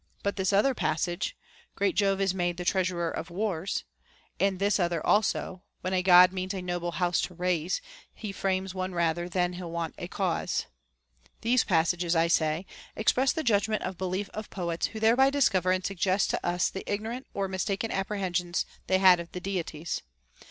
[0.23, 1.37] But this other passage,—
[1.75, 6.31] Great Jove is made the treasurer of wars;* and this other also,— When a God
[6.33, 7.81] means a noble house to raze,
[8.23, 10.61] lie frames one rather than he'll want a cause:
[11.21, 15.71] t these passages, I say, express the judgment and belief of poets who thereby discover
[15.71, 20.01] and suggest to us the ignorant or mistaken apprehensions they had of the Deities.